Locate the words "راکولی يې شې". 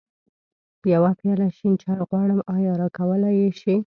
2.81-3.75